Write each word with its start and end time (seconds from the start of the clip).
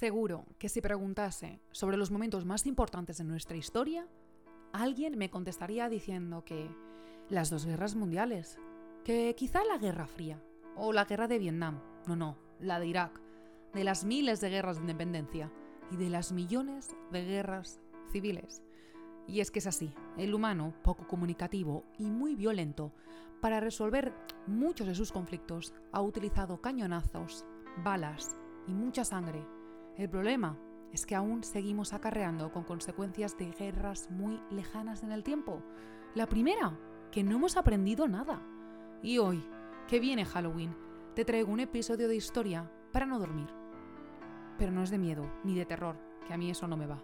Seguro 0.00 0.46
que 0.58 0.70
si 0.70 0.80
preguntase 0.80 1.60
sobre 1.72 1.98
los 1.98 2.10
momentos 2.10 2.46
más 2.46 2.64
importantes 2.64 3.18
de 3.18 3.24
nuestra 3.24 3.58
historia, 3.58 4.08
alguien 4.72 5.18
me 5.18 5.28
contestaría 5.28 5.90
diciendo 5.90 6.42
que 6.42 6.70
las 7.28 7.50
dos 7.50 7.66
guerras 7.66 7.96
mundiales, 7.96 8.58
que 9.04 9.34
quizá 9.36 9.62
la 9.62 9.76
Guerra 9.76 10.06
Fría 10.06 10.42
o 10.74 10.94
la 10.94 11.04
Guerra 11.04 11.28
de 11.28 11.38
Vietnam, 11.38 11.82
no, 12.06 12.16
no, 12.16 12.38
la 12.60 12.80
de 12.80 12.86
Irak, 12.86 13.20
de 13.74 13.84
las 13.84 14.06
miles 14.06 14.40
de 14.40 14.48
guerras 14.48 14.76
de 14.76 14.84
independencia 14.84 15.52
y 15.90 15.96
de 15.96 16.08
las 16.08 16.32
millones 16.32 16.96
de 17.12 17.22
guerras 17.22 17.78
civiles. 18.10 18.62
Y 19.26 19.40
es 19.40 19.50
que 19.50 19.58
es 19.58 19.66
así, 19.66 19.92
el 20.16 20.32
humano, 20.32 20.72
poco 20.82 21.06
comunicativo 21.06 21.84
y 21.98 22.08
muy 22.08 22.36
violento, 22.36 22.94
para 23.42 23.60
resolver 23.60 24.14
muchos 24.46 24.86
de 24.86 24.94
sus 24.94 25.12
conflictos, 25.12 25.74
ha 25.92 26.00
utilizado 26.00 26.62
cañonazos, 26.62 27.44
balas 27.84 28.34
y 28.66 28.72
mucha 28.72 29.04
sangre. 29.04 29.59
El 30.00 30.08
problema 30.08 30.56
es 30.94 31.04
que 31.04 31.14
aún 31.14 31.44
seguimos 31.44 31.92
acarreando 31.92 32.50
con 32.50 32.64
consecuencias 32.64 33.36
de 33.36 33.50
guerras 33.50 34.10
muy 34.10 34.40
lejanas 34.50 35.02
en 35.02 35.12
el 35.12 35.22
tiempo. 35.22 35.62
La 36.14 36.26
primera, 36.26 36.72
que 37.12 37.22
no 37.22 37.36
hemos 37.36 37.58
aprendido 37.58 38.08
nada. 38.08 38.40
Y 39.02 39.18
hoy, 39.18 39.46
que 39.88 40.00
viene 40.00 40.24
Halloween, 40.24 40.74
te 41.14 41.26
traigo 41.26 41.52
un 41.52 41.60
episodio 41.60 42.08
de 42.08 42.16
historia 42.16 42.72
para 42.94 43.04
no 43.04 43.18
dormir. 43.18 43.48
Pero 44.56 44.72
no 44.72 44.82
es 44.82 44.88
de 44.88 44.96
miedo 44.96 45.30
ni 45.44 45.54
de 45.54 45.66
terror, 45.66 45.98
que 46.26 46.32
a 46.32 46.38
mí 46.38 46.50
eso 46.50 46.66
no 46.66 46.78
me 46.78 46.86
va. 46.86 47.02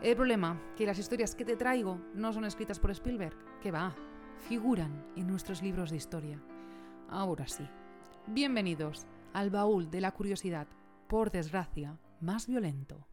El 0.00 0.16
problema, 0.16 0.58
que 0.78 0.86
las 0.86 0.98
historias 0.98 1.34
que 1.34 1.44
te 1.44 1.56
traigo 1.56 2.00
no 2.14 2.32
son 2.32 2.46
escritas 2.46 2.80
por 2.80 2.90
Spielberg, 2.90 3.36
que 3.60 3.70
va, 3.70 3.94
figuran 4.48 5.08
en 5.14 5.26
nuestros 5.26 5.62
libros 5.62 5.90
de 5.90 5.98
historia. 5.98 6.42
Ahora 7.06 7.46
sí, 7.46 7.68
bienvenidos 8.28 9.06
al 9.34 9.50
baúl 9.50 9.90
de 9.90 10.00
la 10.00 10.12
curiosidad, 10.12 10.66
por 11.06 11.30
desgracia, 11.30 11.98
más 12.24 12.46
violento. 12.46 13.06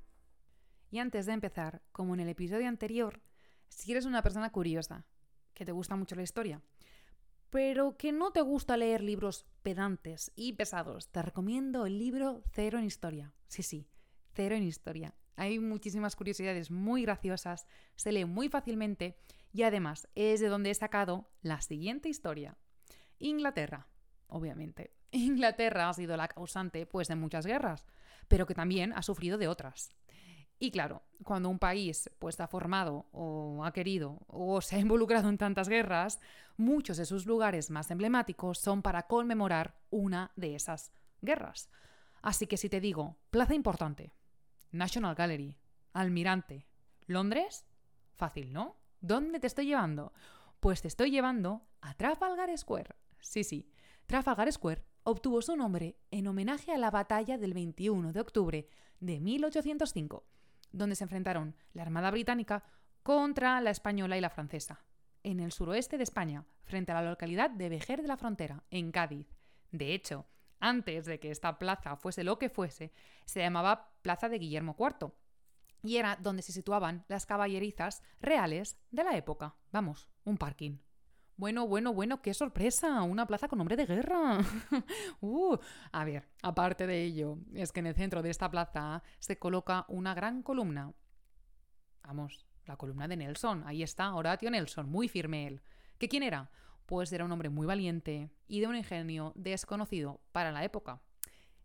Y 0.89 0.99
antes 0.99 1.25
de 1.25 1.33
empezar, 1.33 1.81
como 1.91 2.13
en 2.13 2.21
el 2.21 2.29
episodio 2.29 2.67
anterior, 2.67 3.21
si 3.69 3.91
eres 3.91 4.05
una 4.05 4.21
persona 4.21 4.51
curiosa, 4.51 5.05
que 5.53 5.65
te 5.65 5.71
gusta 5.71 5.95
mucho 5.95 6.15
la 6.15 6.23
historia, 6.23 6.61
pero 7.49 7.97
que 7.97 8.11
no 8.11 8.31
te 8.31 8.41
gusta 8.41 8.77
leer 8.77 9.01
libros 9.03 9.45
pedantes 9.61 10.31
y 10.35 10.53
pesados, 10.53 11.09
te 11.09 11.21
recomiendo 11.21 11.85
el 11.85 11.99
libro 11.99 12.43
Cero 12.51 12.79
en 12.79 12.85
Historia. 12.85 13.33
Sí, 13.47 13.61
sí, 13.63 13.87
Cero 14.33 14.55
en 14.55 14.63
Historia. 14.63 15.15
Hay 15.35 15.59
muchísimas 15.59 16.15
curiosidades 16.15 16.71
muy 16.71 17.03
graciosas, 17.03 17.67
se 17.95 18.11
lee 18.11 18.25
muy 18.25 18.49
fácilmente 18.49 19.17
y 19.51 19.63
además 19.63 20.07
es 20.15 20.39
de 20.39 20.47
donde 20.47 20.71
he 20.71 20.75
sacado 20.75 21.29
la 21.41 21.61
siguiente 21.61 22.09
historia. 22.09 22.57
Inglaterra, 23.19 23.87
obviamente. 24.27 24.93
Inglaterra 25.11 25.89
ha 25.89 25.93
sido 25.93 26.15
la 26.17 26.27
causante 26.27 26.85
pues 26.85 27.07
de 27.07 27.15
muchas 27.15 27.45
guerras, 27.45 27.85
pero 28.27 28.45
que 28.45 28.55
también 28.55 28.93
ha 28.93 29.01
sufrido 29.01 29.37
de 29.37 29.47
otras. 29.47 29.91
Y 30.59 30.69
claro, 30.69 31.01
cuando 31.23 31.49
un 31.49 31.57
país 31.57 32.07
pues 32.19 32.39
ha 32.39 32.47
formado 32.47 33.07
o 33.11 33.65
ha 33.65 33.73
querido 33.73 34.19
o 34.27 34.61
se 34.61 34.75
ha 34.75 34.79
involucrado 34.85 35.27
en 35.27 35.39
tantas 35.39 35.67
guerras, 35.67 36.19
muchos 36.55 36.97
de 36.97 37.05
sus 37.05 37.25
lugares 37.25 37.71
más 37.71 37.89
emblemáticos 37.89 38.59
son 38.59 38.83
para 38.83 39.07
conmemorar 39.07 39.75
una 39.89 40.31
de 40.35 40.53
esas 40.53 40.91
guerras. 41.21 41.69
Así 42.21 42.45
que 42.45 42.57
si 42.57 42.69
te 42.69 42.79
digo, 42.79 43.17
plaza 43.31 43.55
importante, 43.55 44.13
National 44.71 45.15
Gallery, 45.15 45.57
Almirante, 45.93 46.67
Londres, 47.07 47.65
fácil, 48.15 48.53
¿no? 48.53 48.77
¿Dónde 48.99 49.39
te 49.39 49.47
estoy 49.47 49.65
llevando? 49.65 50.13
Pues 50.59 50.83
te 50.83 50.87
estoy 50.87 51.09
llevando 51.09 51.65
a 51.81 51.95
Trafalgar 51.95 52.55
Square. 52.55 52.95
Sí, 53.19 53.43
sí, 53.43 53.67
Trafalgar 54.05 54.51
Square 54.51 54.83
obtuvo 55.03 55.41
su 55.41 55.55
nombre 55.55 55.97
en 56.11 56.27
homenaje 56.27 56.71
a 56.71 56.77
la 56.77 56.91
batalla 56.91 57.37
del 57.37 57.53
21 57.53 58.11
de 58.13 58.19
octubre 58.19 58.67
de 58.99 59.19
1805 59.19 60.25
donde 60.71 60.95
se 60.95 61.03
enfrentaron 61.03 61.55
la 61.73 61.83
Armada 61.83 62.11
Británica 62.11 62.63
contra 63.03 63.61
la 63.61 63.71
española 63.71 64.17
y 64.17 64.21
la 64.21 64.29
francesa, 64.29 64.83
en 65.23 65.39
el 65.39 65.51
suroeste 65.51 65.97
de 65.97 66.03
España, 66.03 66.45
frente 66.63 66.91
a 66.91 67.01
la 67.01 67.09
localidad 67.09 67.49
de 67.49 67.69
Vejer 67.69 68.01
de 68.01 68.07
la 68.07 68.17
Frontera, 68.17 68.63
en 68.69 68.91
Cádiz. 68.91 69.27
De 69.71 69.93
hecho, 69.93 70.25
antes 70.59 71.05
de 71.05 71.19
que 71.19 71.31
esta 71.31 71.57
plaza 71.57 71.95
fuese 71.95 72.23
lo 72.23 72.37
que 72.37 72.49
fuese, 72.49 72.91
se 73.25 73.39
llamaba 73.39 73.93
Plaza 74.01 74.29
de 74.29 74.39
Guillermo 74.39 74.75
IV, 74.79 75.11
y 75.83 75.97
era 75.97 76.15
donde 76.17 76.43
se 76.43 76.51
situaban 76.51 77.05
las 77.07 77.25
caballerizas 77.25 78.03
reales 78.19 78.77
de 78.91 79.03
la 79.03 79.17
época. 79.17 79.55
Vamos, 79.71 80.09
un 80.23 80.37
parking. 80.37 80.77
Bueno, 81.41 81.67
bueno, 81.67 81.91
bueno, 81.91 82.21
qué 82.21 82.35
sorpresa, 82.35 83.01
una 83.01 83.25
plaza 83.25 83.47
con 83.47 83.57
nombre 83.57 83.75
de 83.75 83.87
guerra. 83.87 84.37
uh, 85.21 85.57
a 85.91 86.05
ver, 86.05 86.29
aparte 86.43 86.85
de 86.85 87.03
ello, 87.03 87.39
es 87.55 87.71
que 87.71 87.79
en 87.79 87.87
el 87.87 87.95
centro 87.95 88.21
de 88.21 88.29
esta 88.29 88.51
plaza 88.51 89.01
se 89.17 89.39
coloca 89.39 89.85
una 89.87 90.13
gran 90.13 90.43
columna. 90.43 90.93
Vamos, 92.03 92.45
la 92.67 92.77
columna 92.77 93.07
de 93.07 93.17
Nelson, 93.17 93.63
ahí 93.65 93.81
está, 93.81 94.13
Horatio 94.13 94.51
Nelson, 94.51 94.87
muy 94.87 95.07
firme 95.07 95.47
él. 95.47 95.63
¿Qué 95.97 96.07
quién 96.07 96.21
era? 96.21 96.51
Pues 96.85 97.11
era 97.11 97.25
un 97.25 97.31
hombre 97.31 97.49
muy 97.49 97.65
valiente 97.65 98.29
y 98.47 98.59
de 98.59 98.67
un 98.67 98.75
ingenio 98.75 99.33
desconocido 99.35 100.21
para 100.31 100.51
la 100.51 100.63
época. 100.63 101.01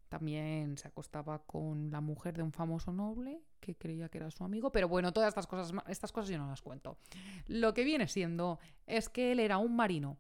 También 0.08 0.78
se 0.78 0.88
acostaba 0.88 1.40
con 1.40 1.90
la 1.90 2.00
mujer 2.00 2.36
de 2.36 2.42
un 2.42 2.52
famoso 2.52 2.92
noble 2.92 3.42
que 3.60 3.76
creía 3.76 4.08
que 4.08 4.18
era 4.18 4.30
su 4.30 4.44
amigo, 4.44 4.70
pero 4.70 4.88
bueno, 4.88 5.12
todas 5.12 5.28
estas 5.28 5.46
cosas, 5.46 5.72
estas 5.88 6.12
cosas 6.12 6.30
yo 6.30 6.38
no 6.38 6.46
las 6.46 6.62
cuento. 6.62 6.98
Lo 7.46 7.74
que 7.74 7.84
viene 7.84 8.06
siendo 8.06 8.60
es 8.86 9.08
que 9.08 9.32
él 9.32 9.40
era 9.40 9.58
un 9.58 9.74
marino 9.74 10.18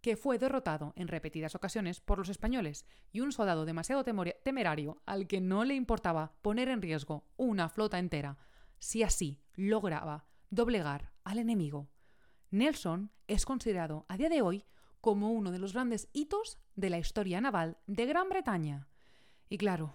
que 0.00 0.16
fue 0.16 0.38
derrotado 0.38 0.92
en 0.96 1.08
repetidas 1.08 1.54
ocasiones 1.54 2.00
por 2.00 2.18
los 2.18 2.28
españoles 2.28 2.86
y 3.12 3.20
un 3.20 3.32
soldado 3.32 3.64
demasiado 3.64 4.04
temerario 4.04 5.02
al 5.06 5.26
que 5.26 5.40
no 5.40 5.64
le 5.64 5.74
importaba 5.74 6.32
poner 6.40 6.68
en 6.68 6.82
riesgo 6.82 7.24
una 7.36 7.68
flota 7.68 7.98
entera, 7.98 8.38
si 8.78 9.02
así 9.02 9.42
lograba 9.54 10.26
doblegar 10.50 11.12
al 11.24 11.38
enemigo. 11.38 11.88
Nelson 12.50 13.10
es 13.26 13.44
considerado 13.44 14.06
a 14.08 14.16
día 14.16 14.28
de 14.28 14.40
hoy 14.40 14.64
como 15.00 15.32
uno 15.32 15.52
de 15.52 15.58
los 15.58 15.72
grandes 15.72 16.08
hitos 16.12 16.58
de 16.74 16.90
la 16.90 16.98
historia 16.98 17.40
naval 17.40 17.78
de 17.86 18.06
Gran 18.06 18.28
Bretaña. 18.28 18.88
Y 19.48 19.58
claro, 19.58 19.94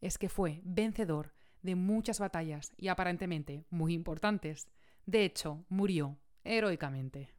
es 0.00 0.18
que 0.18 0.28
fue 0.28 0.60
vencedor 0.64 1.34
de 1.62 1.74
muchas 1.74 2.18
batallas 2.18 2.72
y 2.76 2.88
aparentemente 2.88 3.64
muy 3.70 3.92
importantes. 3.92 4.68
De 5.06 5.24
hecho, 5.24 5.64
murió 5.68 6.18
heroicamente. 6.44 7.34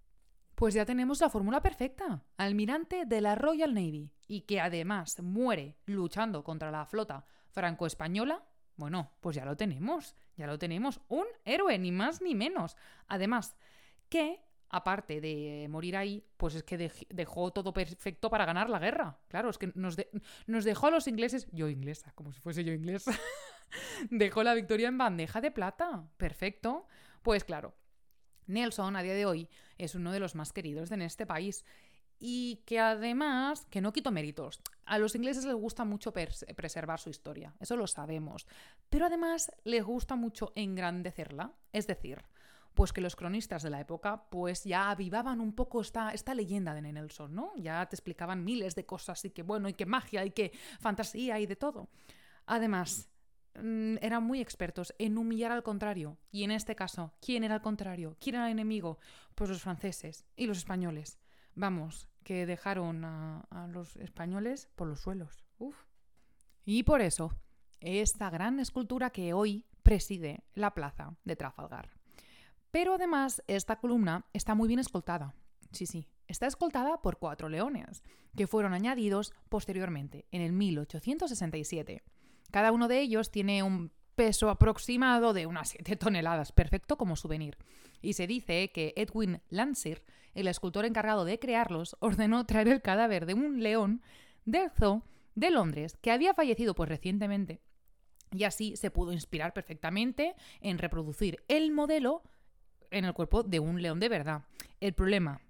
Pues 0.56 0.76
ya 0.76 0.86
tenemos 0.86 1.20
la 1.22 1.30
fórmula 1.30 1.62
perfecta. 1.62 2.24
Almirante 2.38 3.06
de 3.06 3.22
la 3.22 3.34
Royal 3.36 3.74
Navy 3.74 4.12
y 4.28 4.42
que 4.42 4.62
además 4.62 5.20
muere 5.22 5.78
luchando 5.86 6.44
contra 6.44 6.70
la 6.70 6.86
flota 6.86 7.26
franco-española. 7.50 8.44
Bueno, 8.76 9.12
pues 9.22 9.36
ya 9.36 9.46
lo 9.46 9.58
tenemos, 9.58 10.16
ya 10.38 10.46
lo 10.46 10.60
tenemos. 10.60 11.02
Un 11.08 11.26
héroe, 11.46 11.78
ni 11.80 11.92
más 11.92 12.22
ni 12.22 12.36
menos. 12.36 12.78
Además, 13.08 13.58
que 14.10 14.40
aparte 14.72 15.20
de 15.20 15.68
morir 15.70 15.98
ahí, 15.98 16.24
pues 16.38 16.56
es 16.56 16.64
que 16.64 16.92
dejó 17.10 17.52
todo 17.52 17.74
perfecto 17.74 18.30
para 18.30 18.46
ganar 18.46 18.70
la 18.70 18.80
guerra. 18.80 19.20
Claro, 19.28 19.50
es 19.50 19.58
que 19.58 19.72
nos, 19.76 19.96
dejó 20.66 20.88
a 20.88 20.92
los 20.92 21.08
ingleses, 21.08 21.48
yo 21.52 21.70
inglesa, 21.70 22.14
como 22.16 22.32
si 22.32 22.40
fuese 22.40 22.64
yo 22.64 22.74
inglesa, 22.74 23.12
dejó 24.10 24.44
la 24.44 24.54
victoria 24.54 24.88
en 24.88 24.98
bandeja 24.98 25.42
de 25.42 25.52
plata. 25.52 26.08
Perfecto. 26.18 26.88
Pues 27.22 27.44
claro, 27.44 27.76
Nelson 28.48 28.96
a 28.96 29.04
día 29.04 29.14
de 29.14 29.26
hoy 29.26 29.50
es 29.78 29.94
uno 29.94 30.12
de 30.12 30.20
los 30.20 30.36
más 30.36 30.54
queridos 30.54 30.92
en 30.92 31.02
este 31.02 31.26
país. 31.26 31.66
Y 32.24 32.58
que 32.68 32.80
además, 32.80 33.66
que 33.72 33.82
no 33.82 33.92
quito 33.92 34.12
méritos, 34.12 34.62
a 34.86 35.00
los 35.00 35.16
ingleses 35.16 35.44
les 35.44 35.56
gusta 35.56 35.86
mucho 35.86 36.14
preservar 36.14 37.00
su 37.00 37.10
historia, 37.10 37.56
eso 37.60 37.76
lo 37.76 37.88
sabemos, 37.88 38.46
pero 38.90 39.08
además 39.08 39.52
les 39.64 39.84
gusta 39.84 40.16
mucho 40.16 40.52
engrandecerla, 40.54 41.56
es 41.74 41.88
decir, 41.88 42.24
pues 42.74 42.94
que 42.94 43.02
los 43.02 43.16
cronistas 43.16 43.64
de 43.64 43.70
la 43.70 43.80
época 43.80 44.30
pues 44.30 44.64
ya 44.64 44.90
avivaban 44.90 45.42
un 45.42 45.54
poco 45.54 45.82
esta, 45.82 46.12
esta 46.12 46.34
leyenda 46.34 46.74
de 46.74 46.82
Nelson, 46.82 47.34
¿no? 47.34 47.54
Ya 47.58 47.86
te 47.88 47.96
explicaban 47.96 48.44
miles 48.44 48.76
de 48.76 48.86
cosas 48.86 49.24
y 49.26 49.32
que 49.32 49.44
bueno, 49.44 49.70
y 49.70 49.74
que 49.74 49.86
magia 49.86 50.26
y 50.26 50.32
que 50.32 50.52
fantasía 50.80 51.40
y 51.40 51.46
de 51.46 51.56
todo. 51.56 51.90
Además, 52.46 53.10
mm, 53.56 53.98
eran 54.02 54.24
muy 54.24 54.42
expertos 54.42 54.94
en 54.98 55.18
humillar 55.18 55.52
al 55.52 55.64
contrario. 55.64 56.18
Y 56.32 56.44
en 56.44 56.52
este 56.52 56.76
caso, 56.76 57.14
¿quién 57.22 57.44
era 57.44 57.56
el 57.56 57.62
contrario? 57.62 58.18
¿Quién 58.20 58.36
era 58.36 58.46
el 58.46 58.54
enemigo? 58.54 59.00
Pues 59.36 59.50
los 59.50 59.62
franceses 59.62 60.26
y 60.36 60.48
los 60.48 60.58
españoles. 60.58 61.20
Vamos, 61.54 62.08
que 62.24 62.46
dejaron 62.46 63.04
a, 63.04 63.42
a 63.50 63.68
los 63.68 63.98
españoles 63.98 64.70
por 64.76 64.88
los 64.88 65.02
suelos. 65.02 65.44
Uf. 65.58 65.76
Y 66.64 66.84
por 66.84 67.02
eso, 67.02 67.36
esta 67.82 68.30
gran 68.30 68.60
escultura 68.60 69.10
que 69.10 69.34
hoy 69.34 69.66
preside 69.84 70.44
la 70.54 70.74
plaza 70.74 71.16
de 71.26 71.36
Trafalgar. 71.36 72.01
Pero 72.72 72.96
además, 72.96 73.44
esta 73.48 73.78
columna 73.78 74.26
está 74.34 74.56
muy 74.56 74.68
bien 74.68 74.80
escoltada. 74.80 75.36
Sí, 75.72 75.86
sí, 75.86 76.08
está 76.28 76.48
escoltada 76.48 77.02
por 77.02 77.18
cuatro 77.18 77.50
leones, 77.50 78.04
que 78.36 78.48
fueron 78.48 78.74
añadidos 78.74 79.34
posteriormente, 79.50 80.26
en 80.32 80.42
el 80.42 80.54
1867. 80.54 82.04
Cada 82.52 82.72
uno 82.72 82.88
de 82.88 83.00
ellos 83.00 83.32
tiene 83.32 83.64
un 83.64 83.92
peso 84.16 84.50
aproximado 84.50 85.34
de 85.34 85.46
unas 85.46 85.70
7 85.70 85.96
toneladas, 85.96 86.52
perfecto 86.52 86.98
como 86.98 87.16
souvenir. 87.16 87.58
Y 88.02 88.14
se 88.14 88.28
dice 88.28 88.72
que 88.72 88.94
Edwin 88.96 89.42
Landseer, 89.50 90.04
el 90.34 90.48
escultor 90.48 90.86
encargado 90.86 91.26
de 91.26 91.40
crearlos, 91.40 91.96
ordenó 92.00 92.46
traer 92.46 92.68
el 92.68 92.82
cadáver 92.82 93.26
de 93.26 93.34
un 93.34 93.64
león 93.64 94.02
del 94.46 94.70
zoo 94.72 95.04
de 95.36 95.52
Londres, 95.52 95.98
que 96.02 96.12
había 96.12 96.34
fallecido 96.34 96.76
pues 96.76 96.90
recientemente 96.90 97.62
Y 98.32 98.44
así 98.44 98.76
se 98.76 98.92
pudo 98.92 99.14
inspirar 99.14 99.54
perfectamente 99.54 100.36
en 100.60 100.78
reproducir 100.78 101.44
el 101.48 101.72
modelo 101.72 102.24
en 102.92 103.06
el 103.06 103.14
cuerpo 103.14 103.44
de 103.44 103.60
un 103.60 103.82
león 103.82 104.00
de 104.00 104.10
verdad. 104.10 104.44
El 104.80 104.94
problema, 104.94 105.42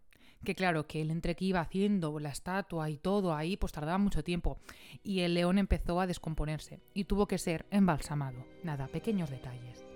que 0.44 0.56
claro, 0.56 0.88
que 0.88 1.02
él 1.02 1.12
entre 1.12 1.36
que 1.36 1.46
iba 1.46 1.60
haciendo 1.60 2.18
la 2.20 2.30
estatua 2.30 2.90
y 2.90 2.98
todo 2.98 3.34
ahí, 3.34 3.58
pues 3.58 3.74
tardaba 3.74 3.98
mucho 3.98 4.24
tiempo. 4.24 4.58
Y 5.04 5.22
el 5.22 5.34
león 5.34 5.58
empezó 5.58 6.00
a 6.00 6.08
descomponerse 6.08 6.80
y 6.94 7.04
tuvo 7.04 7.28
que 7.28 7.38
ser 7.38 7.66
embalsamado. 7.72 8.46
Nada, 8.64 8.88
pequeños 8.88 9.30
detalles. 9.30 9.91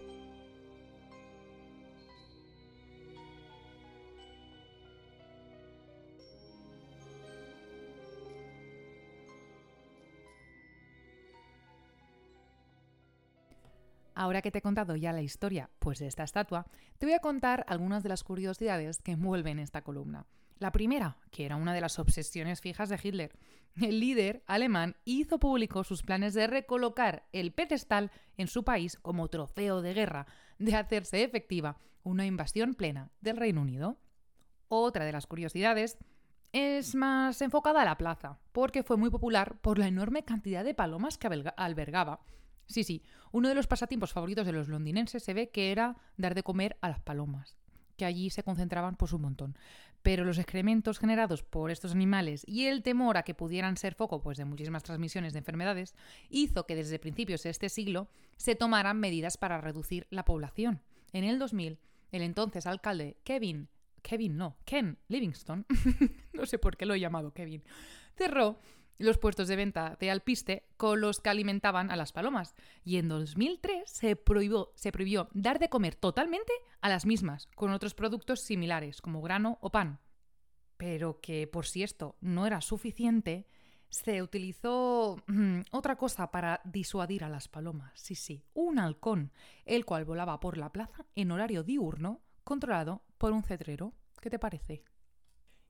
Ahora 14.15 14.41
que 14.41 14.49
te 14.49 14.59
he 14.59 14.61
contado 14.61 14.95
ya 14.95 15.11
la 15.11 15.21
historia 15.21 15.69
pues 15.77 15.99
de 15.99 16.07
esta 16.07 16.23
estatua, 16.23 16.65
te 16.97 17.05
voy 17.05 17.13
a 17.13 17.19
contar 17.19 17.65
algunas 17.67 18.01
de 18.01 18.09
las 18.09 18.23
curiosidades 18.23 19.01
que 19.01 19.11
envuelven 19.11 19.59
esta 19.59 19.81
columna. 19.81 20.25
La 20.57 20.71
primera, 20.71 21.17
que 21.31 21.45
era 21.45 21.57
una 21.57 21.73
de 21.73 21.81
las 21.81 21.99
obsesiones 21.99 22.61
fijas 22.61 22.87
de 22.87 22.97
Hitler. 23.03 23.37
El 23.75 23.99
líder 23.99 24.41
alemán 24.47 24.95
hizo 25.03 25.37
público 25.37 25.83
sus 25.83 26.01
planes 26.01 26.33
de 26.33 26.47
recolocar 26.47 27.27
el 27.33 27.51
pedestal 27.51 28.09
en 28.37 28.47
su 28.47 28.63
país 28.63 28.97
como 29.01 29.27
trofeo 29.27 29.81
de 29.81 29.93
guerra, 29.93 30.27
de 30.59 30.75
hacerse 30.75 31.21
efectiva 31.23 31.77
una 32.03 32.25
invasión 32.25 32.73
plena 32.73 33.11
del 33.19 33.35
Reino 33.35 33.61
Unido. 33.61 33.97
Otra 34.69 35.03
de 35.03 35.11
las 35.11 35.27
curiosidades 35.27 35.97
es 36.53 36.95
más 36.95 37.41
enfocada 37.41 37.81
a 37.81 37.85
la 37.85 37.97
plaza, 37.97 38.39
porque 38.53 38.81
fue 38.81 38.95
muy 38.95 39.09
popular 39.09 39.57
por 39.59 39.77
la 39.77 39.87
enorme 39.87 40.23
cantidad 40.23 40.63
de 40.63 40.73
palomas 40.73 41.17
que 41.17 41.27
albergaba 41.57 42.21
Sí, 42.67 42.83
sí, 42.83 43.03
uno 43.31 43.49
de 43.49 43.55
los 43.55 43.67
pasatiempos 43.67 44.13
favoritos 44.13 44.45
de 44.45 44.51
los 44.51 44.67
londinenses 44.67 45.23
se 45.23 45.33
ve 45.33 45.49
que 45.49 45.71
era 45.71 45.97
dar 46.17 46.35
de 46.35 46.43
comer 46.43 46.77
a 46.81 46.89
las 46.89 46.99
palomas, 46.99 47.57
que 47.97 48.05
allí 48.05 48.29
se 48.29 48.43
concentraban 48.43 48.95
pues 48.95 49.13
un 49.13 49.21
montón. 49.21 49.57
Pero 50.01 50.23
los 50.23 50.37
excrementos 50.37 50.99
generados 50.99 51.43
por 51.43 51.71
estos 51.71 51.93
animales 51.93 52.43
y 52.47 52.65
el 52.65 52.83
temor 52.83 53.17
a 53.17 53.23
que 53.23 53.33
pudieran 53.33 53.77
ser 53.77 53.95
foco 53.95 54.21
pues, 54.21 54.37
de 54.37 54.45
muchísimas 54.45 54.83
transmisiones 54.83 55.33
de 55.33 55.39
enfermedades 55.39 55.95
hizo 56.29 56.65
que 56.65 56.75
desde 56.75 56.99
principios 56.99 57.43
de 57.43 57.49
este 57.49 57.69
siglo 57.69 58.07
se 58.37 58.55
tomaran 58.55 58.99
medidas 58.99 59.37
para 59.37 59.61
reducir 59.61 60.07
la 60.09 60.25
población. 60.25 60.81
En 61.11 61.23
el 61.23 61.39
2000, 61.39 61.79
el 62.11 62.21
entonces 62.21 62.65
alcalde 62.67 63.17
Kevin, 63.23 63.69
Kevin 64.01 64.37
no, 64.37 64.57
Ken 64.65 64.99
Livingston, 65.07 65.65
no 66.33 66.45
sé 66.45 66.59
por 66.59 66.77
qué 66.77 66.85
lo 66.85 66.93
he 66.93 66.99
llamado 66.99 67.33
Kevin, 67.33 67.63
cerró 68.15 68.59
los 68.97 69.17
puestos 69.17 69.47
de 69.47 69.55
venta 69.55 69.97
de 69.99 70.11
alpiste 70.11 70.67
con 70.77 71.01
los 71.01 71.19
que 71.19 71.29
alimentaban 71.29 71.91
a 71.91 71.95
las 71.95 72.11
palomas. 72.11 72.55
Y 72.83 72.97
en 72.97 73.07
2003 73.07 73.89
se 73.89 74.15
prohibió, 74.15 74.71
se 74.75 74.91
prohibió 74.91 75.29
dar 75.33 75.59
de 75.59 75.69
comer 75.69 75.95
totalmente 75.95 76.53
a 76.81 76.89
las 76.89 77.05
mismas, 77.05 77.47
con 77.55 77.71
otros 77.71 77.93
productos 77.93 78.41
similares, 78.41 79.01
como 79.01 79.21
grano 79.21 79.57
o 79.61 79.71
pan. 79.71 79.99
Pero 80.77 81.19
que 81.21 81.47
por 81.47 81.65
si 81.65 81.83
esto 81.83 82.17
no 82.21 82.45
era 82.45 82.61
suficiente, 82.61 83.47
se 83.89 84.21
utilizó 84.21 85.17
mm, 85.27 85.61
otra 85.71 85.95
cosa 85.95 86.31
para 86.31 86.61
disuadir 86.65 87.23
a 87.23 87.29
las 87.29 87.47
palomas. 87.47 87.91
Sí, 87.95 88.15
sí, 88.15 88.43
un 88.53 88.79
halcón, 88.79 89.31
el 89.65 89.85
cual 89.85 90.05
volaba 90.05 90.39
por 90.39 90.57
la 90.57 90.71
plaza 90.71 91.05
en 91.15 91.31
horario 91.31 91.63
diurno, 91.63 92.21
controlado 92.43 93.03
por 93.17 93.31
un 93.31 93.43
cetrero. 93.43 93.93
¿Qué 94.21 94.29
te 94.29 94.39
parece? 94.39 94.83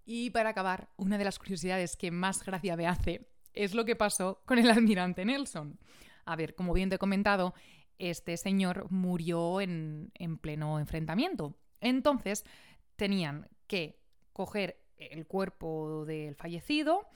Y 0.06 0.30
para 0.30 0.50
acabar, 0.50 0.90
una 0.98 1.18
de 1.18 1.26
las 1.26 1.40
curiosidades 1.40 1.98
que 1.98 2.12
más 2.12 2.44
gracia 2.46 2.78
me 2.78 2.88
hace 2.88 3.28
es 3.54 3.74
lo 3.74 3.86
que 3.86 3.96
pasó 3.96 4.42
con 4.46 4.60
el 4.60 4.70
almirante 4.70 5.26
Nelson. 5.26 5.80
A 6.26 6.36
ver, 6.36 6.56
como 6.56 6.74
bien 6.74 6.90
te 6.90 6.96
he 6.96 7.00
comentado, 7.00 7.54
este 7.98 8.38
señor 8.38 8.92
murió 8.92 9.62
en, 9.62 10.12
en 10.14 10.38
pleno 10.38 10.80
enfrentamiento. 10.80 11.58
Entonces, 11.82 12.46
tenían 12.96 13.48
que 13.68 14.00
coger 14.34 14.80
el 14.98 15.26
cuerpo 15.26 16.06
del 16.06 16.36
fallecido 16.36 17.08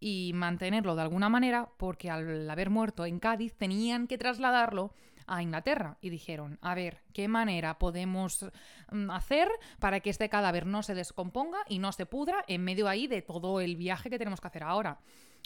y 0.00 0.32
mantenerlo 0.34 0.96
de 0.96 1.02
alguna 1.02 1.28
manera, 1.28 1.70
porque 1.76 2.10
al 2.10 2.50
haber 2.50 2.70
muerto 2.70 3.06
en 3.06 3.20
Cádiz 3.20 3.54
tenían 3.54 4.08
que 4.08 4.18
trasladarlo 4.18 4.94
a 5.32 5.42
Inglaterra 5.42 5.96
y 6.02 6.10
dijeron, 6.10 6.58
a 6.60 6.74
ver, 6.74 7.00
¿qué 7.14 7.26
manera 7.26 7.78
podemos 7.78 8.44
mm, 8.90 9.10
hacer 9.10 9.48
para 9.80 10.00
que 10.00 10.10
este 10.10 10.28
cadáver 10.28 10.66
no 10.66 10.82
se 10.82 10.94
descomponga 10.94 11.58
y 11.68 11.78
no 11.78 11.92
se 11.92 12.04
pudra 12.04 12.44
en 12.48 12.62
medio 12.62 12.86
ahí 12.86 13.06
de 13.06 13.22
todo 13.22 13.60
el 13.60 13.76
viaje 13.76 14.10
que 14.10 14.18
tenemos 14.18 14.40
que 14.42 14.48
hacer 14.48 14.62
ahora? 14.62 15.00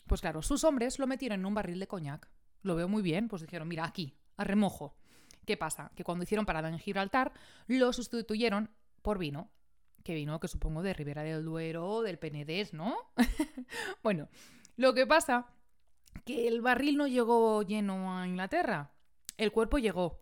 Pues 0.06 0.20
claro, 0.20 0.42
sus 0.42 0.64
hombres 0.64 0.98
lo 0.98 1.06
metieron 1.06 1.40
en 1.40 1.46
un 1.46 1.54
barril 1.54 1.78
de 1.78 1.86
coñac. 1.86 2.28
Lo 2.62 2.74
veo 2.74 2.88
muy 2.88 3.02
bien, 3.02 3.28
pues 3.28 3.42
dijeron, 3.42 3.68
mira, 3.68 3.84
aquí, 3.84 4.16
a 4.36 4.42
remojo. 4.42 4.96
¿Qué 5.46 5.56
pasa? 5.56 5.92
Que 5.94 6.02
cuando 6.02 6.24
hicieron 6.24 6.46
parada 6.46 6.68
en 6.68 6.78
Gibraltar, 6.80 7.32
lo 7.68 7.92
sustituyeron 7.92 8.70
por 9.02 9.18
vino. 9.18 9.50
Que 10.02 10.14
vino, 10.14 10.40
que 10.40 10.48
supongo 10.48 10.82
de 10.82 10.94
Ribera 10.94 11.22
del 11.22 11.44
Duero, 11.44 12.02
del 12.02 12.18
Penedés, 12.18 12.74
¿no? 12.74 12.96
bueno, 14.02 14.28
lo 14.76 14.94
que 14.94 15.06
pasa 15.06 15.46
que 16.24 16.48
el 16.48 16.60
barril 16.60 16.96
no 16.96 17.06
llegó 17.06 17.62
lleno 17.62 18.18
a 18.18 18.26
Inglaterra, 18.26 18.95
el 19.36 19.52
cuerpo 19.52 19.78
llegó. 19.78 20.20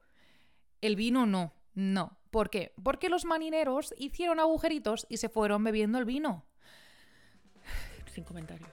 El 0.81 0.97
vino 0.97 1.27
no. 1.27 1.55
No. 1.75 2.19
¿Por 2.31 2.51
qué? 2.51 2.73
Porque 2.83 3.09
los 3.09 3.25
marineros 3.25 3.95
hicieron 3.97 4.41
agujeritos 4.41 5.07
y 5.09 5.19
se 5.19 5.29
fueron 5.29 5.63
bebiendo 5.63 5.99
el 5.99 6.05
vino. 6.05 6.45
Sin 8.13 8.25
comentarios. 8.25 8.71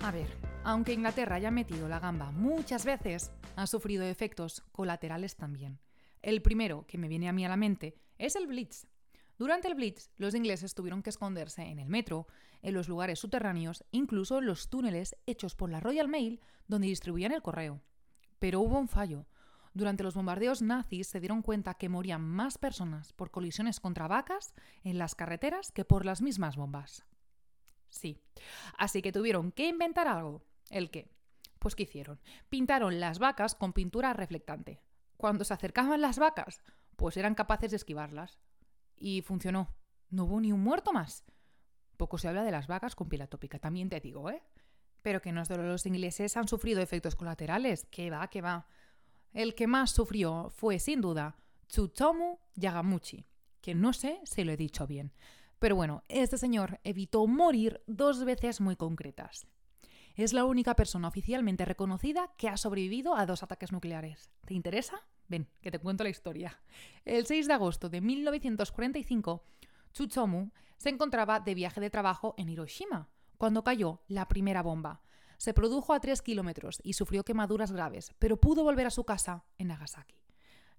A 0.00 0.10
ver, 0.10 0.41
aunque 0.64 0.92
Inglaterra 0.92 1.36
haya 1.36 1.50
metido 1.50 1.88
la 1.88 2.00
gamba 2.00 2.30
muchas 2.30 2.84
veces, 2.84 3.32
ha 3.56 3.66
sufrido 3.66 4.04
efectos 4.04 4.62
colaterales 4.72 5.36
también. 5.36 5.78
El 6.22 6.42
primero 6.42 6.86
que 6.86 6.98
me 6.98 7.08
viene 7.08 7.28
a 7.28 7.32
mí 7.32 7.44
a 7.44 7.48
la 7.48 7.56
mente 7.56 7.96
es 8.18 8.36
el 8.36 8.46
Blitz. 8.46 8.86
Durante 9.38 9.68
el 9.68 9.74
Blitz, 9.74 10.10
los 10.16 10.34
ingleses 10.34 10.74
tuvieron 10.74 11.02
que 11.02 11.10
esconderse 11.10 11.62
en 11.62 11.78
el 11.78 11.88
metro, 11.88 12.28
en 12.62 12.74
los 12.74 12.88
lugares 12.88 13.18
subterráneos, 13.18 13.84
incluso 13.90 14.38
en 14.38 14.46
los 14.46 14.68
túneles 14.68 15.16
hechos 15.26 15.56
por 15.56 15.70
la 15.70 15.80
Royal 15.80 16.08
Mail 16.08 16.40
donde 16.68 16.86
distribuían 16.86 17.32
el 17.32 17.42
correo. 17.42 17.80
Pero 18.38 18.60
hubo 18.60 18.78
un 18.78 18.88
fallo. 18.88 19.26
Durante 19.74 20.04
los 20.04 20.14
bombardeos 20.14 20.62
nazis 20.62 21.08
se 21.08 21.18
dieron 21.18 21.42
cuenta 21.42 21.74
que 21.74 21.88
morían 21.88 22.22
más 22.22 22.58
personas 22.58 23.12
por 23.14 23.30
colisiones 23.30 23.80
contra 23.80 24.06
vacas 24.06 24.54
en 24.84 24.98
las 24.98 25.14
carreteras 25.14 25.72
que 25.72 25.84
por 25.84 26.04
las 26.04 26.22
mismas 26.22 26.56
bombas. 26.56 27.04
Sí. 27.88 28.18
Así 28.78 29.02
que 29.02 29.12
tuvieron 29.12 29.50
que 29.50 29.66
inventar 29.66 30.08
algo. 30.08 30.44
¿El 30.72 30.90
qué? 30.90 31.10
Pues 31.58 31.76
¿qué 31.76 31.84
hicieron? 31.84 32.18
Pintaron 32.48 32.98
las 32.98 33.18
vacas 33.18 33.54
con 33.54 33.74
pintura 33.74 34.14
reflectante. 34.14 34.80
Cuando 35.18 35.44
se 35.44 35.52
acercaban 35.52 36.00
las 36.00 36.18
vacas, 36.18 36.62
pues 36.96 37.16
eran 37.18 37.34
capaces 37.34 37.70
de 37.70 37.76
esquivarlas. 37.76 38.40
Y 38.96 39.20
funcionó. 39.20 39.68
No 40.08 40.24
hubo 40.24 40.40
ni 40.40 40.50
un 40.50 40.62
muerto 40.62 40.92
más. 40.92 41.24
Poco 41.98 42.16
se 42.16 42.28
habla 42.28 42.42
de 42.42 42.50
las 42.50 42.66
vacas 42.68 42.96
con 42.96 43.10
piel 43.10 43.22
atópica, 43.22 43.58
también 43.58 43.90
te 43.90 44.00
digo, 44.00 44.30
¿eh? 44.30 44.42
Pero 45.02 45.20
que 45.20 45.30
no 45.30 45.44
solo 45.44 45.62
los 45.62 45.84
ingleses 45.84 46.36
han 46.38 46.48
sufrido 46.48 46.80
efectos 46.80 47.16
colaterales. 47.16 47.86
Que 47.90 48.10
va, 48.10 48.26
que 48.28 48.40
va. 48.40 48.66
El 49.32 49.54
que 49.54 49.66
más 49.66 49.90
sufrió 49.90 50.48
fue, 50.50 50.78
sin 50.78 51.02
duda, 51.02 51.36
Tsutomu 51.68 52.38
Yagamuchi, 52.54 53.26
que 53.60 53.74
no 53.74 53.92
sé 53.92 54.20
si 54.24 54.42
lo 54.42 54.52
he 54.52 54.56
dicho 54.56 54.86
bien. 54.86 55.12
Pero 55.58 55.76
bueno, 55.76 56.02
este 56.08 56.38
señor 56.38 56.80
evitó 56.82 57.26
morir 57.26 57.82
dos 57.86 58.24
veces 58.24 58.60
muy 58.60 58.76
concretas. 58.76 59.46
Es 60.14 60.32
la 60.32 60.44
única 60.44 60.76
persona 60.76 61.08
oficialmente 61.08 61.64
reconocida 61.64 62.32
que 62.36 62.48
ha 62.48 62.56
sobrevivido 62.56 63.16
a 63.16 63.26
dos 63.26 63.42
ataques 63.42 63.72
nucleares. 63.72 64.30
¿Te 64.44 64.54
interesa? 64.54 65.00
Ven, 65.28 65.48
que 65.60 65.70
te 65.70 65.78
cuento 65.78 66.04
la 66.04 66.10
historia. 66.10 66.60
El 67.04 67.26
6 67.26 67.46
de 67.46 67.54
agosto 67.54 67.88
de 67.88 68.00
1945, 68.00 69.44
Tsutomu 69.92 70.50
se 70.76 70.90
encontraba 70.90 71.40
de 71.40 71.54
viaje 71.54 71.80
de 71.80 71.90
trabajo 71.90 72.34
en 72.36 72.48
Hiroshima, 72.48 73.08
cuando 73.38 73.64
cayó 73.64 74.02
la 74.08 74.28
primera 74.28 74.62
bomba. 74.62 75.02
Se 75.38 75.54
produjo 75.54 75.94
a 75.94 76.00
3 76.00 76.20
kilómetros 76.22 76.80
y 76.82 76.92
sufrió 76.92 77.24
quemaduras 77.24 77.72
graves, 77.72 78.14
pero 78.18 78.36
pudo 78.36 78.62
volver 78.62 78.86
a 78.86 78.90
su 78.90 79.04
casa 79.04 79.44
en 79.58 79.68
Nagasaki. 79.68 80.16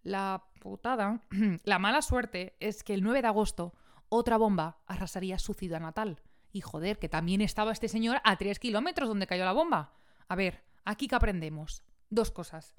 La 0.04 0.44
putada, 0.60 1.22
la 1.64 1.80
mala 1.80 2.02
suerte 2.02 2.56
es 2.60 2.84
que 2.84 2.94
el 2.94 3.04
9 3.04 3.22
de 3.22 3.28
agosto 3.28 3.74
otra 4.10 4.38
bomba 4.38 4.82
arrasaría 4.86 5.40
su 5.40 5.54
ciudad 5.54 5.80
natal, 5.80 6.22
y 6.54 6.62
joder, 6.62 7.00
que 7.00 7.10
también 7.10 7.42
estaba 7.42 7.74
este 7.74 7.90
señor 7.90 8.22
a 8.24 8.38
tres 8.38 8.60
kilómetros 8.60 9.10
donde 9.10 9.28
cayó 9.28 9.44
la 9.44 9.52
bomba. 9.52 9.92
A 10.30 10.36
ver, 10.36 10.64
aquí 10.86 11.08
que 11.08 11.16
aprendemos. 11.16 11.84
Dos 12.10 12.32
cosas. 12.32 12.76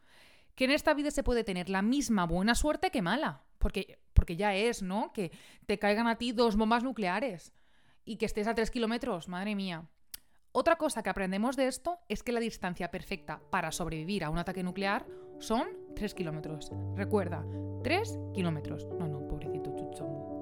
Que 0.54 0.64
en 0.64 0.71
esta 0.71 0.95
vida 0.95 1.11
se 1.11 1.25
puede 1.25 1.43
tener 1.43 1.69
la 1.69 1.83
misma 1.83 2.25
buena 2.25 2.54
suerte 2.54 2.90
que 2.90 3.02
mala. 3.02 3.43
Porque, 3.59 3.99
porque 4.14 4.37
ya 4.37 4.54
es, 4.54 4.83
¿no? 4.83 5.12
Que 5.12 5.33
te 5.66 5.78
caigan 5.78 6.07
a 6.07 6.16
ti 6.16 6.33
dos 6.33 6.57
bombas 6.57 6.85
nucleares. 6.85 7.52
Y 8.04 8.16
que 8.16 8.26
estés 8.26 8.47
a 8.47 8.54
tres 8.54 8.71
kilómetros, 8.71 9.28
madre 9.28 9.57
mía. 9.57 9.88
Otra 10.52 10.76
cosa 10.76 11.02
que 11.02 11.11
aprendemos 11.11 11.57
de 11.57 11.66
esto 11.66 11.99
es 12.09 12.23
que 12.23 12.31
la 12.31 12.38
distancia 12.38 12.93
perfecta 12.93 13.40
para 13.50 13.73
sobrevivir 13.73 14.23
a 14.23 14.31
un 14.31 14.38
ataque 14.38 14.62
nuclear 14.62 15.04
son 15.40 15.66
3 15.97 16.14
kilómetros. 16.14 16.71
Recuerda, 16.95 17.45
3 17.83 18.19
kilómetros. 18.33 18.87
No, 18.99 19.09
no, 19.09 19.26
pobrecito 19.26 19.75
Chuchongo. 19.75 20.33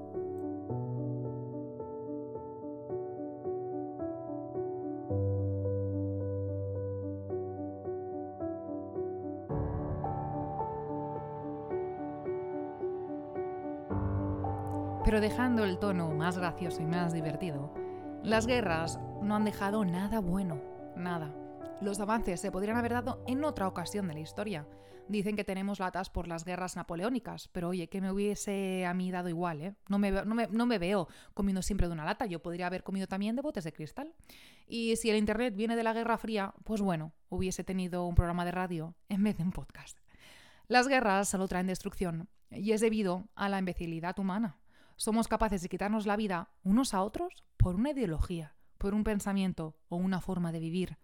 Pero 15.13 15.21
dejando 15.21 15.65
el 15.65 15.79
tono 15.79 16.11
más 16.11 16.39
gracioso 16.39 16.81
y 16.81 16.87
más 16.87 17.13
divertido, 17.13 17.75
las 18.23 18.47
guerras 18.47 18.99
no 19.21 19.37
han 19.37 19.45
dejado 19.45 19.85
nada 19.85 20.21
bueno, 20.21 20.59
nada. 20.97 21.35
Los 21.83 22.01
avances 22.01 22.41
se 22.41 22.51
podrían 22.51 22.79
haber 22.79 22.93
dado 22.93 23.23
en 23.27 23.45
otra 23.45 23.69
ocasión 23.69 24.09
de 24.09 24.15
la 24.15 24.21
historia. 24.21 24.67
Dicen 25.09 25.37
que 25.37 25.45
tenemos 25.45 25.81
latas 25.81 26.09
por 26.09 26.29
las 26.29 26.47
guerras 26.47 26.77
napoleónicas, 26.77 27.49
pero 27.49 27.69
oye, 27.69 27.91
que 27.91 28.01
me 28.01 28.11
hubiese 28.11 28.87
a 28.87 28.95
mí 28.95 29.11
dado 29.11 29.29
igual, 29.29 29.61
¿eh? 29.61 29.75
No 29.87 29.99
me, 29.99 30.79
veo 30.79 31.09
comiendo 31.35 31.61
siempre 31.61 31.89
de 31.89 31.93
una 31.93 32.07
lata, 32.07 32.25
yo 32.25 32.41
podría 32.41 32.69
haber 32.69 32.83
comido 32.83 33.07
también 33.07 33.37
de 33.37 33.43
botes 33.43 33.65
de 33.65 33.73
cristal. 33.75 34.15
Y 34.67 34.97
si 34.97 35.11
el 35.11 35.19
Internet 35.19 35.55
viene 35.55 35.77
de 35.77 35.83
la 35.83 35.93
Guerra 35.93 36.17
Fría, 36.17 36.55
pues 36.65 36.81
bueno, 36.81 37.13
hubiese 37.29 37.65
tenido 37.65 38.07
un 38.07 38.15
programa 38.15 38.47
de 38.47 38.53
radio 38.53 38.95
en 39.11 39.25
vez 39.25 39.37
de 39.37 39.43
un 39.43 39.53
podcast. 39.53 39.99
Las 40.69 40.89
guerras 40.89 41.29
solo 41.29 41.49
traen 41.49 41.67
destrucción, 41.67 42.31
y 42.51 42.73
es 42.73 42.81
debido 42.81 43.29
a 43.35 43.51
la 43.51 43.59
imbecilidad 43.59 44.19
humana 44.19 44.62
somos 45.03 45.27
capaces 45.27 45.61
de 45.63 45.69
quitarnos 45.69 46.07
la 46.07 46.15
vida 46.15 46.49
unos 46.63 46.95
a 46.95 47.03
otros 47.03 47.43
por 47.57 47.75
una 47.75 47.91
ideología, 47.91 48.55
por 48.79 48.95
un 48.95 49.03
pensamiento 49.03 49.77
o 49.89 49.97
una 49.97 50.21
forma 50.21 50.53
de 50.53 50.61
vivir. 50.61 50.97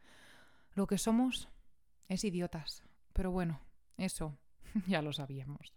Lo 0.73 0.87
que 0.87 0.99
somos 0.99 1.49
es 2.07 2.23
idiotas. 2.23 2.85
Pero 3.12 3.33
bueno, 3.33 3.61
eso 3.97 4.38
ya 4.87 5.02
lo 5.02 5.12
sabíamos. 5.12 5.75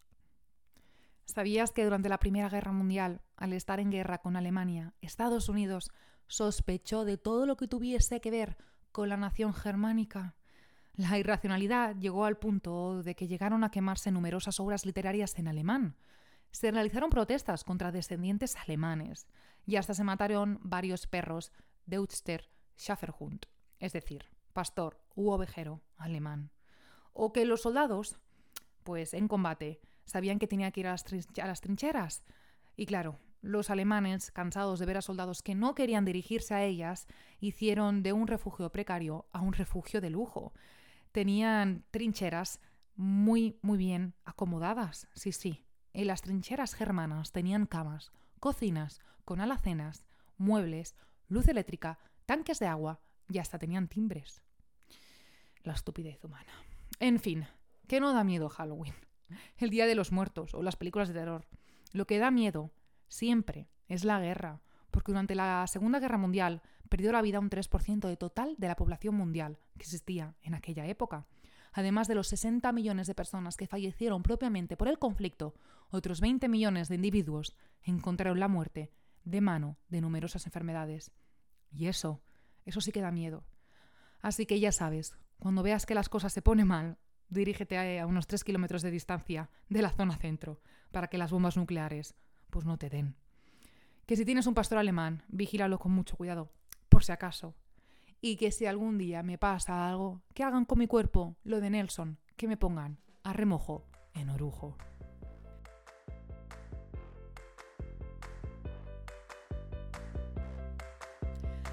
¿Sabías 1.26 1.72
que 1.72 1.84
durante 1.84 2.10
la 2.10 2.20
Primera 2.20 2.48
Guerra 2.48 2.72
Mundial, 2.72 3.22
al 3.38 3.54
estar 3.54 3.80
en 3.80 3.90
guerra 3.90 4.20
con 4.20 4.36
Alemania, 4.36 4.94
Estados 5.02 5.50
Unidos 5.50 5.90
sospechó 6.28 7.06
de 7.06 7.18
todo 7.18 7.48
lo 7.48 7.58
que 7.58 7.68
tuviese 7.68 8.22
que 8.22 8.30
ver 8.30 8.56
con 8.92 9.10
la 9.10 9.18
nación 9.18 9.52
germánica? 9.52 10.36
La 10.94 11.18
irracionalidad 11.18 11.96
llegó 11.96 12.26
al 12.26 12.38
punto 12.38 13.02
de 13.02 13.16
que 13.16 13.28
llegaron 13.28 13.64
a 13.64 13.72
quemarse 13.72 14.12
numerosas 14.12 14.60
obras 14.60 14.86
literarias 14.86 15.40
en 15.40 15.48
alemán, 15.48 15.96
se 16.52 16.72
realizaron 16.72 17.10
protestas 17.10 17.64
contra 17.64 17.92
descendientes 17.92 18.56
alemanes 18.56 19.28
y 19.66 19.76
hasta 19.76 19.94
se 19.94 20.04
mataron 20.04 20.60
varios 20.64 21.08
perros 21.08 21.52
Deutster 21.86 22.50
Schäferhund, 22.78 23.46
es 23.80 23.94
decir, 23.94 24.26
pastor 24.54 25.00
u 25.16 25.32
ovejero 25.32 25.82
alemán. 25.98 26.52
O 27.14 27.34
que 27.34 27.46
los 27.46 27.62
soldados, 27.62 28.20
pues 28.84 29.14
en 29.14 29.28
combate, 29.28 29.82
sabían 30.06 30.40
que 30.40 30.48
tenía 30.48 30.72
que 30.72 30.82
ir 30.82 30.88
a 30.88 30.92
las, 30.92 31.06
a 31.42 31.48
las 31.48 31.62
trincheras. 31.62 32.24
Y 32.76 32.86
claro, 32.86 33.20
los 33.42 33.70
alemanes, 33.70 34.32
cansados 34.32 34.80
de 34.80 34.86
ver 34.86 34.98
a 34.98 35.02
soldados 35.02 35.42
que 35.42 35.56
no 35.56 35.76
querían 35.76 36.06
dirigirse 36.06 36.54
a 36.54 36.64
ellas, 36.64 37.08
hicieron 37.40 38.04
de 38.04 38.14
un 38.14 38.28
refugio 38.28 38.72
precario 38.72 39.26
a 39.32 39.42
un 39.42 39.54
refugio 39.54 40.02
de 40.02 40.10
lujo. 40.10 40.54
Tenían 41.12 41.84
trincheras 41.92 42.60
muy, 42.96 43.58
muy 43.62 43.78
bien 43.78 44.14
acomodadas, 44.26 45.08
sí, 45.14 45.32
sí, 45.32 45.66
en 45.94 46.08
las 46.08 46.22
trincheras 46.22 46.74
germanas 46.74 47.32
tenían 47.32 47.66
camas, 47.66 48.12
cocinas 48.40 49.00
con 49.26 49.42
alacenas, 49.42 50.06
muebles, 50.38 50.96
luz 51.28 51.48
eléctrica, 51.48 52.00
tanques 52.26 52.60
de 52.60 52.68
agua 52.68 53.00
y 53.30 53.38
hasta 53.40 53.60
tenían 53.60 53.88
timbres. 53.88 54.42
La 55.64 55.74
estupidez 55.74 56.24
humana. 56.24 56.52
En 57.00 57.20
fin, 57.20 57.48
¿qué 57.88 58.00
no 58.00 58.14
da 58.14 58.24
miedo 58.24 58.50
Halloween? 58.50 58.96
El 59.58 59.70
Día 59.70 59.86
de 59.86 59.96
los 59.96 60.12
Muertos 60.12 60.54
o 60.54 60.62
las 60.62 60.76
películas 60.76 61.08
de 61.08 61.14
terror. 61.14 61.48
Lo 61.94 62.06
que 62.06 62.20
da 62.20 62.32
miedo 62.32 62.72
siempre 63.08 63.70
es 63.88 64.04
la 64.04 64.20
guerra, 64.20 64.62
porque 64.90 65.12
durante 65.12 65.36
la 65.36 65.66
Segunda 65.68 66.00
Guerra 66.00 66.18
Mundial 66.18 66.62
perdió 66.90 67.12
la 67.12 67.22
vida 67.22 67.40
un 67.40 67.50
3% 67.50 68.08
de 68.08 68.18
total 68.18 68.56
de 68.58 68.68
la 68.68 68.76
población 68.76 69.16
mundial 69.16 69.60
que 69.78 69.84
existía 69.84 70.36
en 70.42 70.54
aquella 70.54 70.86
época. 70.88 71.26
Además 71.72 72.08
de 72.08 72.16
los 72.16 72.28
60 72.28 72.72
millones 72.72 73.08
de 73.08 73.16
personas 73.16 73.56
que 73.56 73.68
fallecieron 73.68 74.24
propiamente 74.24 74.76
por 74.76 74.88
el 74.88 75.00
conflicto, 75.00 75.54
otros 75.90 76.20
20 76.20 76.50
millones 76.50 76.90
de 76.90 76.96
individuos 76.96 77.56
encontraron 77.84 78.40
la 78.40 78.48
muerte 78.48 78.92
de 79.24 79.42
mano 79.42 79.78
de 79.88 80.02
numerosas 80.02 80.46
enfermedades. 80.46 81.12
Y 81.72 81.88
eso, 81.88 82.22
eso 82.66 82.82
sí 82.82 82.92
que 82.92 83.02
da 83.02 83.12
miedo. 83.12 83.46
Así 84.22 84.46
que 84.46 84.60
ya 84.60 84.72
sabes, 84.72 85.16
cuando 85.40 85.64
veas 85.64 85.86
que 85.86 85.96
las 85.96 86.10
cosas 86.10 86.34
se 86.34 86.42
ponen 86.42 86.68
mal, 86.68 86.98
dirígete 87.30 88.00
a 88.00 88.06
unos 88.06 88.28
3 88.28 88.44
kilómetros 88.44 88.82
de 88.82 88.92
distancia 88.92 89.50
de 89.70 89.82
la 89.82 89.92
zona 89.92 90.18
centro, 90.18 90.62
para 90.92 91.08
que 91.08 91.18
las 91.18 91.32
bombas 91.32 91.58
nucleares 91.58 92.16
pues 92.50 92.66
no 92.66 92.78
te 92.78 92.90
den. 92.90 93.16
Que 94.06 94.18
si 94.18 94.26
tienes 94.26 94.46
un 94.46 94.54
pastor 94.54 94.78
alemán, 94.78 95.24
vigílalo 95.30 95.80
con 95.80 95.94
mucho 95.94 96.18
cuidado, 96.18 96.52
por 96.90 97.04
si 97.04 97.14
acaso, 97.14 97.56
y 98.22 98.38
que 98.38 98.52
si 98.52 98.68
algún 98.68 98.98
día 98.98 99.24
me 99.24 99.38
pasa 99.38 99.90
algo, 99.90 100.22
que 100.34 100.44
hagan 100.44 100.66
con 100.66 100.78
mi 100.80 100.88
cuerpo 100.88 101.36
lo 101.44 101.60
de 101.60 101.72
Nelson, 101.72 102.20
que 102.38 102.48
me 102.48 102.56
pongan 102.56 103.00
a 103.24 103.34
remojo 103.34 103.84
en 104.14 104.30
orujo. 104.30 104.78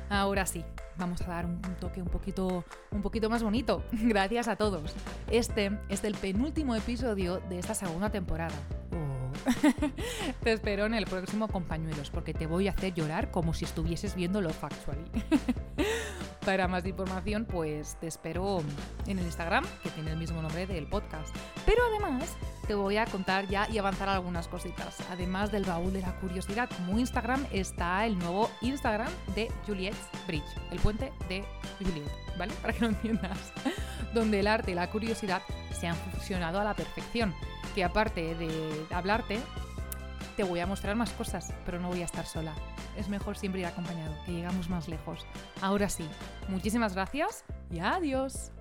Ahora 0.08 0.46
sí, 0.46 0.64
vamos 0.96 1.20
a 1.20 1.26
dar 1.26 1.44
un 1.44 1.60
toque 1.78 2.00
un 2.00 2.08
poquito, 2.08 2.64
un 2.90 3.02
poquito 3.02 3.28
más 3.28 3.42
bonito. 3.42 3.84
Gracias 3.92 4.48
a 4.48 4.56
todos. 4.56 4.94
Este 5.30 5.78
es 5.90 6.02
el 6.02 6.14
penúltimo 6.14 6.74
episodio 6.74 7.40
de 7.40 7.58
esta 7.58 7.74
segunda 7.74 8.10
temporada. 8.10 8.54
Oh. 8.90 9.18
te 10.42 10.52
espero 10.52 10.86
en 10.86 10.94
el 10.94 11.04
próximo 11.04 11.48
Compañuelos, 11.48 12.08
porque 12.10 12.32
te 12.32 12.46
voy 12.46 12.68
a 12.68 12.70
hacer 12.70 12.94
llorar 12.94 13.30
como 13.30 13.52
si 13.52 13.66
estuvieses 13.66 14.14
viendo 14.14 14.40
lo 14.40 14.50
Factually. 14.50 15.04
Para 16.48 16.66
más 16.66 16.86
información, 16.86 17.44
pues 17.44 17.98
te 18.00 18.06
espero 18.06 18.62
en 19.06 19.18
el 19.18 19.26
Instagram, 19.26 19.66
que 19.82 19.90
tiene 19.90 20.12
el 20.12 20.16
mismo 20.16 20.40
nombre 20.40 20.66
del 20.66 20.86
podcast. 20.86 21.28
Pero 21.66 21.82
además 21.90 22.38
te 22.66 22.74
voy 22.74 22.96
a 22.96 23.04
contar 23.04 23.46
ya 23.48 23.68
y 23.68 23.76
avanzar 23.76 24.08
algunas 24.08 24.48
cositas. 24.48 24.96
Además 25.10 25.52
del 25.52 25.64
baúl 25.64 25.92
de 25.92 26.00
la 26.00 26.18
curiosidad, 26.20 26.70
como 26.74 26.98
Instagram 26.98 27.44
está 27.52 28.06
el 28.06 28.18
nuevo 28.18 28.50
Instagram 28.62 29.12
de 29.34 29.52
Juliet's 29.66 30.08
Bridge, 30.26 30.48
el 30.70 30.78
puente 30.78 31.12
de 31.28 31.44
Juliet, 31.80 32.10
¿vale? 32.38 32.54
Para 32.62 32.72
que 32.72 32.80
lo 32.80 32.86
entiendas. 32.86 33.52
Donde 34.14 34.40
el 34.40 34.46
arte 34.46 34.70
y 34.70 34.74
la 34.74 34.88
curiosidad 34.88 35.42
se 35.78 35.86
han 35.86 35.96
fusionado 35.96 36.58
a 36.60 36.64
la 36.64 36.72
perfección. 36.72 37.34
Que 37.74 37.84
aparte 37.84 38.34
de 38.36 38.86
hablarte, 38.90 39.38
te 40.38 40.44
voy 40.44 40.60
a 40.60 40.66
mostrar 40.66 40.96
más 40.96 41.10
cosas, 41.10 41.52
pero 41.66 41.78
no 41.78 41.88
voy 41.88 42.00
a 42.00 42.06
estar 42.06 42.24
sola 42.24 42.54
es 42.98 43.08
mejor 43.08 43.36
siempre 43.36 43.60
ir 43.60 43.66
acompañado, 43.66 44.14
que 44.26 44.32
llegamos 44.32 44.68
más 44.68 44.88
lejos. 44.88 45.26
Ahora 45.60 45.88
sí, 45.88 46.06
muchísimas 46.48 46.94
gracias 46.94 47.44
y 47.70 47.78
adiós. 47.78 48.52